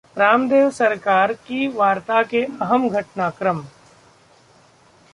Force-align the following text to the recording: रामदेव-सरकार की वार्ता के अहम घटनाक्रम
रामदेव-सरकार 0.17 1.33
की 1.33 1.67
वार्ता 1.67 2.21
के 2.23 2.43
अहम 2.61 2.89
घटनाक्रम 2.89 3.63